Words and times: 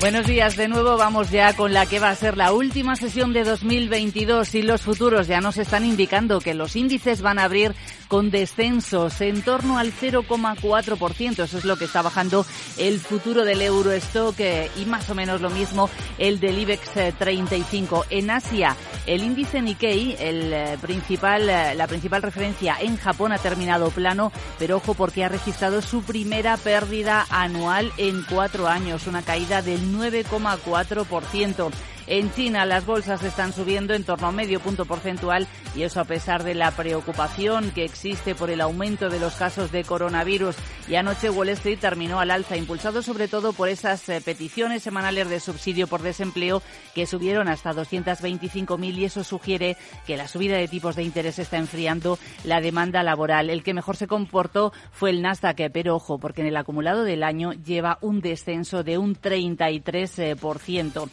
Buenos 0.00 0.28
días 0.28 0.56
de 0.56 0.68
nuevo. 0.68 0.96
Vamos 0.96 1.32
ya 1.32 1.54
con 1.54 1.72
la 1.72 1.84
que 1.84 1.98
va 1.98 2.10
a 2.10 2.14
ser 2.14 2.36
la 2.36 2.52
última 2.52 2.94
sesión 2.94 3.32
de 3.32 3.42
2022 3.42 4.54
y 4.54 4.62
los 4.62 4.82
futuros 4.82 5.26
ya 5.26 5.40
nos 5.40 5.58
están 5.58 5.84
indicando 5.84 6.38
que 6.40 6.54
los 6.54 6.76
índices 6.76 7.20
van 7.20 7.40
a 7.40 7.44
abrir 7.44 7.74
con 8.08 8.30
descensos 8.30 9.20
en 9.20 9.42
torno 9.42 9.78
al 9.78 9.92
0,4%. 9.92 11.44
Eso 11.44 11.58
es 11.58 11.64
lo 11.64 11.76
que 11.76 11.84
está 11.84 12.02
bajando 12.02 12.44
el 12.78 12.98
futuro 12.98 13.44
del 13.44 13.62
Eurostock 13.62 14.40
eh, 14.40 14.70
y 14.76 14.86
más 14.86 15.08
o 15.10 15.14
menos 15.14 15.40
lo 15.40 15.50
mismo 15.50 15.88
el 16.16 16.40
del 16.40 16.58
IBEX 16.58 17.16
35. 17.18 18.04
Eh, 18.10 18.18
en 18.18 18.30
Asia, 18.30 18.76
el 19.06 19.22
índice 19.22 19.62
Nikkei, 19.62 20.16
el 20.18 20.52
eh, 20.52 20.78
principal, 20.80 21.46
la 21.46 21.86
principal 21.86 22.22
referencia 22.22 22.76
en 22.80 22.96
Japón 22.96 23.32
ha 23.32 23.38
terminado 23.38 23.90
plano, 23.90 24.32
pero 24.58 24.78
ojo 24.78 24.94
porque 24.94 25.24
ha 25.24 25.28
registrado 25.28 25.82
su 25.82 26.02
primera 26.02 26.56
pérdida 26.56 27.26
anual 27.30 27.92
en 27.96 28.24
cuatro 28.28 28.66
años, 28.66 29.06
una 29.06 29.22
caída 29.22 29.62
del 29.62 29.92
9,4%. 29.94 31.70
En 32.10 32.32
China 32.32 32.64
las 32.64 32.86
bolsas 32.86 33.22
están 33.22 33.52
subiendo 33.52 33.92
en 33.92 34.02
torno 34.02 34.28
a 34.28 34.32
medio 34.32 34.60
punto 34.60 34.86
porcentual 34.86 35.46
y 35.76 35.82
eso 35.82 36.00
a 36.00 36.06
pesar 36.06 36.42
de 36.42 36.54
la 36.54 36.70
preocupación 36.70 37.70
que 37.70 37.84
existe 37.84 38.34
por 38.34 38.48
el 38.48 38.62
aumento 38.62 39.10
de 39.10 39.20
los 39.20 39.34
casos 39.34 39.70
de 39.72 39.84
coronavirus. 39.84 40.56
Y 40.88 40.94
anoche 40.94 41.28
Wall 41.28 41.50
Street 41.50 41.78
terminó 41.78 42.18
al 42.18 42.30
alza, 42.30 42.56
impulsado 42.56 43.02
sobre 43.02 43.28
todo 43.28 43.52
por 43.52 43.68
esas 43.68 44.08
eh, 44.08 44.22
peticiones 44.24 44.82
semanales 44.82 45.28
de 45.28 45.38
subsidio 45.38 45.86
por 45.86 46.00
desempleo 46.00 46.62
que 46.94 47.06
subieron 47.06 47.46
hasta 47.46 47.74
225.000 47.74 48.94
y 48.94 49.04
eso 49.04 49.22
sugiere 49.22 49.76
que 50.06 50.16
la 50.16 50.28
subida 50.28 50.56
de 50.56 50.66
tipos 50.66 50.96
de 50.96 51.02
interés 51.02 51.38
está 51.38 51.58
enfriando 51.58 52.18
la 52.42 52.62
demanda 52.62 53.02
laboral. 53.02 53.50
El 53.50 53.62
que 53.62 53.74
mejor 53.74 53.96
se 53.96 54.06
comportó 54.06 54.72
fue 54.92 55.10
el 55.10 55.20
Nasdaq, 55.20 55.70
pero 55.74 55.96
ojo, 55.96 56.18
porque 56.18 56.40
en 56.40 56.46
el 56.46 56.56
acumulado 56.56 57.04
del 57.04 57.22
año 57.22 57.52
lleva 57.52 57.98
un 58.00 58.22
descenso 58.22 58.82
de 58.82 58.96
un 58.96 59.14
33%. 59.14 61.10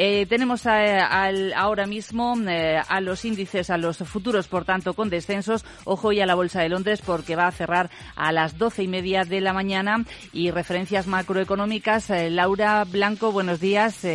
Eh, 0.00 0.26
tenemos 0.26 0.64
ahora 0.64 1.84
mismo 1.86 2.36
eh, 2.48 2.80
a 2.88 3.00
los 3.00 3.24
índices, 3.24 3.68
a 3.68 3.76
los 3.76 3.98
futuros, 3.98 4.46
por 4.46 4.64
tanto, 4.64 4.94
con 4.94 5.10
descensos. 5.10 5.64
Ojo 5.84 6.12
y 6.12 6.20
a 6.20 6.26
la 6.26 6.36
Bolsa 6.36 6.60
de 6.60 6.68
Londres 6.68 7.02
porque 7.04 7.34
va 7.34 7.48
a 7.48 7.50
cerrar 7.50 7.90
a 8.14 8.30
las 8.30 8.58
doce 8.58 8.84
y 8.84 8.88
media 8.88 9.24
de 9.24 9.40
la 9.40 9.52
mañana. 9.52 10.04
Y 10.32 10.52
referencias 10.52 11.08
macroeconómicas. 11.08 12.10
Eh, 12.10 12.30
Laura 12.30 12.84
Blanco, 12.84 13.32
buenos 13.32 13.58
días. 13.58 14.06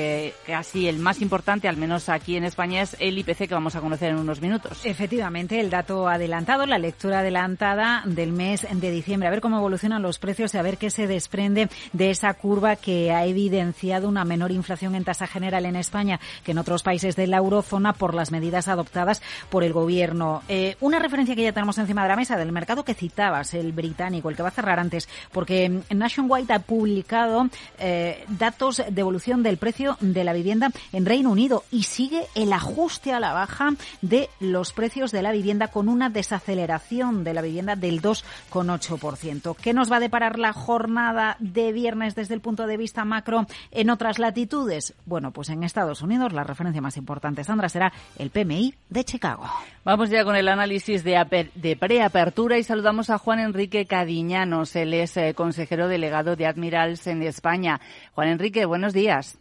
casi 0.48 0.88
el 0.88 1.00
más 1.00 1.22
importante, 1.22 1.68
al 1.68 1.76
menos 1.76 2.08
aquí 2.08 2.38
en 2.38 2.46
España, 2.46 2.82
es 2.82 2.96
el 3.02 3.18
IPC 3.18 3.50
que 3.50 3.54
vamos 3.54 3.76
a 3.76 3.82
conocer 3.82 4.12
en 4.12 4.20
unos 4.20 4.40
minutos. 4.40 4.86
Efectivamente, 4.86 5.60
el 5.60 5.70
dato 5.70 6.08
adelantado, 6.08 6.66
la 6.66 6.78
lectura 6.78 7.20
adelantada 7.20 8.04
del 8.06 8.32
mes 8.32 8.66
de 8.72 8.90
diciembre. 8.90 9.28
A 9.28 9.32
ver 9.32 9.42
cómo 9.42 9.58
evolucionan 9.58 10.02
los 10.02 10.18
precios 10.18 10.54
y 10.54 10.58
a 10.58 10.62
ver 10.62 10.78
qué 10.78 10.90
se 10.90 11.08
desprende 11.08 11.68
de 11.92 12.10
esa 12.10 12.34
curva 12.36 12.78
que 12.78 13.12
ha 13.12 13.26
evidenciado 13.26 14.08
una 14.08 14.24
menor 14.24 14.54
inflación 14.54 14.96
en 14.96 15.04
tasa 15.04 15.28
general 15.28 15.66
en 15.66 15.73
en 15.74 15.80
España 15.80 16.20
que 16.44 16.52
en 16.52 16.58
otros 16.58 16.84
países 16.84 17.16
de 17.16 17.28
la 17.28 17.38
eurozona 17.38 17.94
por 17.94 18.14
las 18.14 18.32
medidas 18.32 18.68
adoptadas 18.68 19.22
por 19.50 19.64
el 19.64 19.74
gobierno. 19.74 20.44
Eh, 20.48 20.78
una 20.80 21.00
referencia 21.00 21.36
que 21.36 21.44
ya 21.44 21.52
tenemos 21.52 21.78
encima 21.78 22.04
de 22.04 22.10
la 22.10 22.16
mesa 22.16 22.38
del 22.38 22.52
mercado 22.52 22.84
que 22.84 22.94
citabas, 22.94 23.54
el 23.54 23.72
británico, 23.72 24.30
el 24.30 24.36
que 24.36 24.44
va 24.44 24.50
a 24.50 24.52
cerrar 24.52 24.80
antes, 24.80 25.10
porque 25.32 25.82
Nationwide 25.90 26.54
ha 26.54 26.60
publicado 26.60 27.50
eh, 27.80 28.26
datos 28.28 28.82
de 28.88 29.02
evolución 29.02 29.44
del 29.44 29.58
precio 29.58 29.98
de 30.00 30.24
la 30.24 30.34
vivienda 30.34 30.72
en 30.92 31.06
Reino 31.06 31.32
Unido 31.32 31.64
y 31.72 31.84
sigue 31.84 32.26
el 32.36 32.54
ajuste 32.54 33.14
a 33.14 33.20
la 33.20 33.34
baja 33.34 33.72
de 34.02 34.30
los 34.40 34.74
precios 34.74 35.12
de 35.12 35.22
la 35.22 35.32
vivienda 35.32 35.70
con 35.70 35.90
una 35.90 36.10
desaceleración 36.10 37.24
de 37.24 37.34
la 37.34 37.42
vivienda 37.42 37.76
del 37.76 38.02
2,8%. 38.02 39.56
¿Qué 39.56 39.74
nos 39.74 39.92
va 39.92 39.98
a 39.98 40.02
deparar 40.02 40.40
la 40.40 40.54
jornada 40.54 41.38
de 41.40 41.72
viernes 41.72 42.16
desde 42.16 42.34
el 42.34 42.42
punto 42.42 42.68
de 42.68 42.78
vista 42.78 43.06
macro 43.06 43.46
en 43.72 43.90
otras 43.90 44.20
latitudes? 44.20 44.94
Bueno, 45.06 45.32
pues 45.32 45.50
en 45.50 45.63
Estados 45.64 46.02
Unidos 46.02 46.34
la 46.34 46.44
referencia 46.44 46.82
más 46.82 46.98
importante, 46.98 47.44
Sandra, 47.44 47.70
será 47.70 47.92
el 48.18 48.30
PMI 48.30 48.74
de 48.90 49.04
Chicago. 49.04 49.44
Vamos 49.84 50.10
ya 50.10 50.24
con 50.24 50.36
el 50.36 50.48
análisis 50.48 51.04
de, 51.04 51.50
de 51.56 51.76
preapertura 51.76 52.58
y 52.58 52.64
saludamos 52.64 53.10
a 53.10 53.18
Juan 53.18 53.40
Enrique 53.40 53.86
Cadiñanos. 53.86 54.76
Él 54.76 54.94
es 54.94 55.18
eh, 55.18 55.34
consejero 55.36 55.88
delegado 55.88 56.36
de 56.36 56.46
Admirals 56.46 57.08
en 57.08 57.22
España. 57.24 57.80
Juan 58.14 58.30
Enrique, 58.30 58.66
buenos 58.66 58.94
días. 58.94 59.38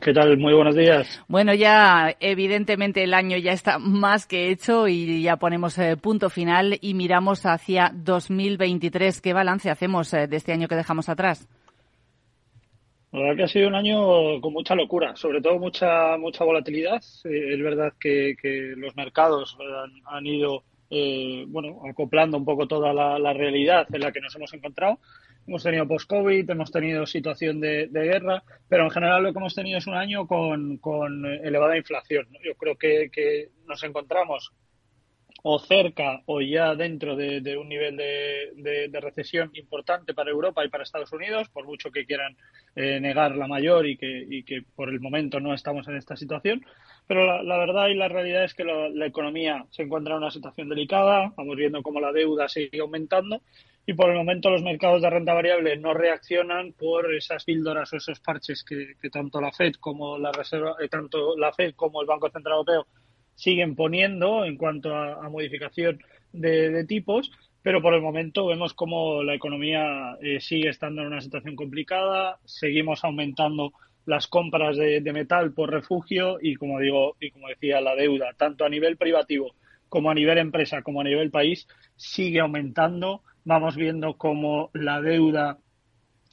¿Qué 0.00 0.14
tal? 0.14 0.38
Muy 0.38 0.54
buenos 0.54 0.74
días. 0.74 1.20
Bueno, 1.28 1.52
ya 1.52 2.16
evidentemente 2.20 3.04
el 3.04 3.12
año 3.12 3.36
ya 3.36 3.52
está 3.52 3.78
más 3.78 4.26
que 4.26 4.50
hecho 4.50 4.88
y 4.88 5.22
ya 5.22 5.36
ponemos 5.36 5.76
eh, 5.78 5.96
punto 5.98 6.30
final 6.30 6.78
y 6.80 6.94
miramos 6.94 7.44
hacia 7.44 7.92
2023. 7.94 9.20
¿Qué 9.20 9.34
balance 9.34 9.70
hacemos 9.70 10.14
eh, 10.14 10.26
de 10.26 10.36
este 10.36 10.52
año 10.52 10.68
que 10.68 10.76
dejamos 10.76 11.10
atrás? 11.10 11.46
La 13.12 13.20
verdad 13.20 13.36
que 13.36 13.42
ha 13.42 13.48
sido 13.48 13.66
un 13.66 13.74
año 13.74 14.40
con 14.40 14.52
mucha 14.52 14.76
locura, 14.76 15.16
sobre 15.16 15.40
todo 15.40 15.58
mucha 15.58 16.16
mucha 16.16 16.44
volatilidad. 16.44 17.02
Eh, 17.24 17.54
es 17.54 17.62
verdad 17.62 17.92
que, 17.98 18.36
los 18.76 18.94
mercados 18.94 19.58
han, 20.06 20.26
ido 20.26 20.62
eh, 20.90 21.44
bueno 21.48 21.80
acoplando 21.90 22.36
un 22.36 22.44
poco 22.44 22.68
toda 22.68 22.92
la, 22.92 23.32
realidad 23.32 23.86
en 23.92 24.02
la 24.02 24.12
que 24.12 24.20
nos 24.20 24.36
hemos 24.36 24.54
encontrado. 24.54 25.00
Hemos 25.46 25.64
tenido 25.64 25.88
post-COVID, 25.88 26.48
hemos 26.50 26.70
tenido 26.70 27.04
situación 27.04 27.58
de, 27.60 27.88
guerra, 27.92 28.44
pero 28.68 28.84
en 28.84 28.90
general 28.90 29.24
lo 29.24 29.32
que 29.32 29.38
hemos 29.40 29.54
tenido 29.56 29.78
es 29.78 29.88
un 29.88 29.94
año 29.94 30.28
con, 30.28 30.76
con 30.76 31.26
elevada 31.26 31.76
inflación. 31.76 32.28
Yo 32.44 32.54
creo 32.54 32.76
que, 32.76 33.10
que 33.10 33.48
nos 33.66 33.82
encontramos 33.82 34.52
o 35.42 35.58
cerca 35.58 36.22
o 36.26 36.40
ya 36.40 36.74
dentro 36.74 37.16
de, 37.16 37.56
un 37.56 37.68
nivel 37.68 37.96
de, 37.96 39.00
recesión 39.00 39.50
importante 39.54 40.14
para 40.14 40.30
Europa 40.30 40.64
y 40.64 40.68
para 40.68 40.84
Estados 40.84 41.12
Unidos, 41.12 41.48
por 41.48 41.64
mucho 41.64 41.90
que 41.90 42.04
quieran 42.04 42.36
eh, 42.76 43.00
negar 43.00 43.36
la 43.36 43.46
mayor 43.46 43.86
y 43.86 43.96
que, 43.96 44.62
por 44.74 44.90
el 44.90 45.00
momento 45.00 45.40
no 45.40 45.54
estamos 45.54 45.88
en 45.88 45.96
esta 45.96 46.16
situación. 46.16 46.64
Pero 47.06 47.42
la, 47.42 47.58
verdad 47.58 47.88
y 47.88 47.94
la 47.94 48.08
realidad 48.08 48.44
es 48.44 48.54
que 48.54 48.64
la 48.64 49.06
economía 49.06 49.64
se 49.70 49.82
encuentra 49.82 50.14
en 50.14 50.22
una 50.22 50.30
situación 50.30 50.68
delicada, 50.68 51.32
vamos 51.36 51.56
viendo 51.56 51.82
cómo 51.82 52.00
la 52.00 52.12
deuda 52.12 52.48
sigue 52.48 52.80
aumentando 52.80 53.40
y 53.86 53.94
por 53.94 54.10
el 54.10 54.16
momento 54.16 54.50
los 54.50 54.62
mercados 54.62 55.02
de 55.02 55.10
renta 55.10 55.34
variable 55.34 55.76
no 55.76 55.94
reaccionan 55.94 56.72
por 56.74 57.12
esas 57.12 57.44
píldoras 57.44 57.92
o 57.92 57.96
esos 57.96 58.20
parches 58.20 58.62
que, 58.64 58.94
tanto 59.10 59.40
la 59.40 59.50
Fed 59.50 59.74
como 59.80 60.18
la 60.18 60.30
Reserva, 60.30 60.76
eh, 60.80 60.88
tanto 60.88 61.36
la 61.36 61.52
Fed 61.52 61.74
como 61.74 62.00
el 62.00 62.06
Banco 62.06 62.30
Central 62.30 62.58
Europeo 62.58 62.86
siguen 63.40 63.74
poniendo 63.74 64.44
en 64.44 64.56
cuanto 64.56 64.94
a, 64.94 65.26
modificación 65.30 65.98
de, 66.30 66.84
tipos, 66.84 67.32
pero 67.62 67.80
por 67.80 67.94
el 67.94 68.02
momento 68.02 68.46
vemos 68.46 68.74
como 68.74 69.22
la 69.22 69.34
economía 69.34 70.18
eh, 70.20 70.40
sigue 70.40 70.68
estando 70.68 71.00
en 71.00 71.06
una 71.06 71.22
situación 71.22 71.56
complicada, 71.56 72.38
seguimos 72.44 73.02
aumentando 73.02 73.72
las 74.04 74.26
compras 74.26 74.76
de, 74.76 75.00
metal 75.14 75.54
por 75.54 75.70
refugio 75.70 76.36
y 76.42 76.54
como 76.56 76.80
digo 76.80 77.16
y 77.18 77.30
como 77.30 77.48
decía 77.48 77.80
la 77.80 77.94
deuda 77.94 78.34
tanto 78.36 78.66
a 78.66 78.68
nivel 78.68 78.98
privativo 78.98 79.54
como 79.88 80.10
a 80.10 80.14
nivel 80.14 80.36
empresa 80.36 80.82
como 80.82 81.00
a 81.00 81.04
nivel 81.04 81.30
país 81.30 81.66
sigue 81.96 82.40
aumentando. 82.40 83.22
Vamos 83.44 83.74
viendo 83.74 84.18
como 84.18 84.70
la 84.74 85.00
deuda 85.00 85.58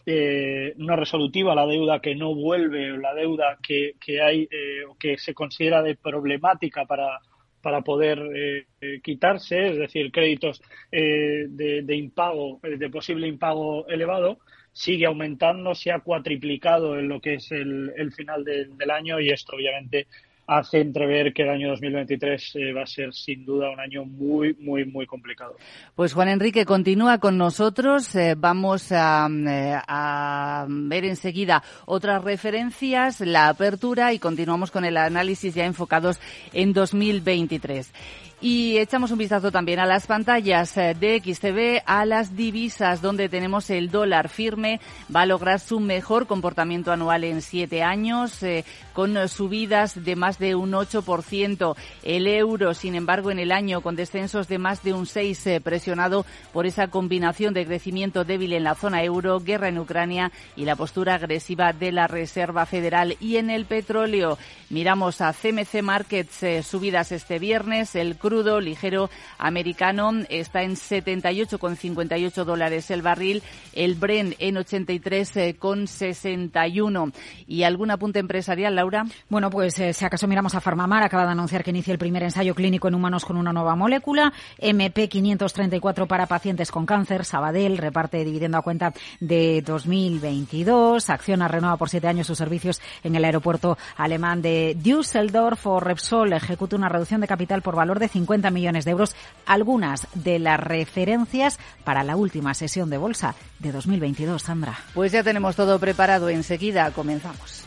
eh, 0.09 0.73
no 0.77 0.95
resolutiva, 0.95 1.53
la 1.53 1.65
deuda 1.65 1.99
que 1.99 2.15
no 2.15 2.33
vuelve, 2.33 2.97
la 2.97 3.13
deuda 3.13 3.57
que, 3.61 3.95
que 3.99 4.21
hay 4.21 4.47
eh, 4.49 4.85
o 4.89 4.95
que 4.95 5.17
se 5.17 5.33
considera 5.33 5.83
de 5.83 5.95
problemática 5.95 6.85
para, 6.85 7.19
para 7.61 7.81
poder 7.81 8.17
eh, 8.33 9.01
quitarse, 9.03 9.67
es 9.67 9.77
decir, 9.77 10.09
créditos 10.09 10.61
de, 10.89 11.81
de, 11.83 11.95
impago, 11.97 12.61
de 12.63 12.89
posible 12.89 13.27
impago 13.27 13.85
elevado, 13.89 14.39
sigue 14.71 15.07
aumentando, 15.07 15.75
se 15.75 15.91
ha 15.91 15.99
cuatriplicado 15.99 16.97
en 16.97 17.09
lo 17.09 17.19
que 17.19 17.33
es 17.33 17.51
el, 17.51 17.91
el 17.97 18.13
final 18.13 18.45
del 18.45 18.91
año 18.91 19.19
y 19.19 19.31
esto 19.31 19.57
obviamente 19.57 20.07
hace 20.47 20.79
entrever 20.79 21.33
que 21.33 21.43
el 21.43 21.49
año 21.49 21.69
2023 21.69 22.55
eh, 22.55 22.73
va 22.73 22.83
a 22.83 22.87
ser 22.87 23.13
sin 23.13 23.45
duda 23.45 23.69
un 23.69 23.79
año 23.81 24.05
muy, 24.05 24.55
muy, 24.59 24.85
muy 24.85 25.05
complicado. 25.05 25.57
Pues 25.93 26.13
Juan 26.13 26.29
Enrique 26.29 26.65
continúa 26.65 27.17
con 27.17 27.37
nosotros. 27.37 28.15
Eh, 28.15 28.35
vamos 28.37 28.91
a, 28.91 29.27
eh, 29.29 29.77
a, 29.87 30.65
ver 30.69 31.03
enseguida 31.03 31.61
otras 31.85 32.23
referencias, 32.23 33.19
la 33.19 33.49
apertura 33.49 34.13
y 34.13 34.19
continuamos 34.19 34.71
con 34.71 34.85
el 34.85 34.95
análisis 34.95 35.53
ya 35.53 35.65
enfocados 35.65 36.19
en 36.53 36.71
2023. 36.71 37.91
Y 38.39 38.77
echamos 38.77 39.09
un 39.09 39.17
vistazo 39.17 39.51
también 39.51 39.79
a 39.79 39.87
las 39.87 40.05
pantallas 40.05 40.77
eh, 40.77 40.93
de 40.93 41.19
XTV, 41.19 41.81
a 41.87 42.05
las 42.05 42.35
divisas, 42.35 43.01
donde 43.01 43.29
tenemos 43.29 43.71
el 43.71 43.89
dólar 43.89 44.29
firme, 44.29 44.79
va 45.13 45.21
a 45.21 45.25
lograr 45.25 45.59
su 45.59 45.79
mejor 45.79 46.27
comportamiento 46.27 46.91
anual 46.91 47.23
en 47.23 47.41
siete 47.41 47.81
años, 47.81 48.43
eh, 48.43 48.63
con 48.93 49.27
subidas 49.27 50.03
de 50.05 50.15
más 50.15 50.37
de 50.37 50.53
un 50.53 50.73
8%. 50.73 51.75
El 52.03 52.27
euro, 52.27 52.75
sin 52.75 52.93
embargo, 52.93 53.31
en 53.31 53.39
el 53.39 53.51
año, 53.51 53.81
con 53.81 53.95
descensos 53.95 54.47
de 54.47 54.59
más 54.59 54.83
de 54.83 54.93
un 54.93 55.07
6%, 55.07 55.47
eh, 55.47 55.59
presionado 55.59 56.23
por 56.53 56.67
esa 56.67 56.89
combinación 56.89 57.55
de 57.55 57.65
crecimiento 57.65 58.23
débil 58.23 58.53
en 58.53 58.65
la 58.65 58.75
zona 58.75 59.03
euro, 59.03 59.39
guerra 59.39 59.69
en 59.69 59.79
Ucrania 59.79 60.31
y 60.55 60.65
la 60.65 60.75
postura 60.75 61.15
agresiva 61.15 61.73
de 61.73 61.91
la 61.91 62.05
Reserva 62.05 62.67
Federal. 62.67 63.17
Y 63.19 63.37
en 63.37 63.49
el 63.49 63.65
petróleo, 63.65 64.37
miramos 64.69 65.21
a 65.21 65.33
CMC 65.33 65.81
Markets, 65.81 66.45
subidas 66.63 67.11
este 67.11 67.39
viernes, 67.39 67.95
el 67.95 68.15
crudo 68.27 68.59
ligero 68.59 69.09
americano. 69.37 70.11
Está 70.27 70.63
en 70.63 70.75
78,58 70.75 72.43
dólares 72.43 72.91
el 72.91 73.01
barril, 73.01 73.41
el 73.71 73.95
Bren 73.95 74.35
en 74.39 74.55
83,61. 74.55 77.13
¿Y 77.47 77.63
algún 77.63 77.89
apunte 77.89 78.19
empresarial, 78.19 78.75
Laura? 78.75 79.05
Bueno, 79.29 79.49
pues 79.49 79.79
eh, 79.79 79.93
si 79.93 80.03
acaso 80.03 80.27
miramos 80.27 80.55
a 80.55 80.59
Farmamar, 80.59 81.03
acaba 81.03 81.25
de 81.25 81.31
anunciar 81.31 81.63
que 81.63 81.69
inicia 81.69 81.93
el 81.93 81.99
primer 81.99 82.23
ensayo 82.23 82.53
clínico 82.53 82.89
en 82.89 82.95
humanos 82.95 83.23
con 83.23 83.37
una 83.37 83.53
nueva 83.53 83.77
molécula, 83.77 84.33
MP534 84.59 86.05
para 86.05 86.25
pacientes 86.25 86.69
con 86.69 86.85
cáncer, 86.85 87.23
Sabadell 87.23 87.77
reparte 87.77 88.25
dividendo 88.25 88.57
a 88.57 88.61
cuenta 88.61 88.91
de 89.21 89.61
2022, 89.61 91.09
Acciona 91.09 91.47
renueva 91.47 91.77
por 91.77 91.89
siete 91.89 92.09
años 92.09 92.27
sus 92.27 92.37
servicios 92.37 92.81
en 93.03 93.15
el 93.15 93.23
aeropuerto 93.23 93.77
alemán 93.95 94.41
de 94.41 94.75
Düsseldorf. 94.77 95.65
O 95.67 95.79
Repsol 95.79 96.33
ejecuta 96.33 96.75
una 96.75 96.89
reducción 96.89 97.21
de 97.21 97.27
capital 97.27 97.61
por 97.61 97.77
valor 97.77 97.99
de 97.99 98.09
50 98.17 98.49
millones 98.51 98.85
de 98.85 98.91
euros, 98.91 99.15
algunas 99.45 100.07
de 100.13 100.39
las 100.39 100.59
referencias 100.59 101.59
para 101.83 102.03
la 102.03 102.15
última 102.15 102.53
sesión 102.53 102.89
de 102.89 102.97
bolsa 102.97 103.35
de 103.59 103.71
2022, 103.71 104.41
Sandra. 104.41 104.77
Pues 104.93 105.11
ya 105.11 105.23
tenemos 105.23 105.55
todo 105.55 105.79
preparado. 105.79 106.29
Enseguida 106.29 106.91
comenzamos. 106.91 107.63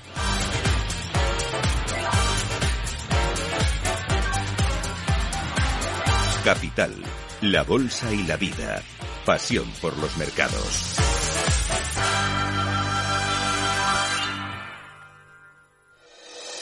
Capital, 6.45 6.95
la 7.43 7.63
bolsa 7.63 8.13
y 8.13 8.25
la 8.25 8.37
vida. 8.37 8.83
Pasión 9.27 9.67
por 9.81 9.97
los 9.99 10.17
mercados. 10.17 11.10